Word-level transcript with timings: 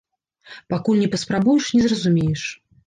Пакуль 0.75 1.03
не 1.03 1.11
паспрабуеш, 1.13 1.71
не 1.77 1.81
зразумееш. 1.87 2.41